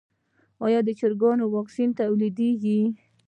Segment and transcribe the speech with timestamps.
[0.65, 2.79] آیا د چرګانو واکسین تولیدیږي؟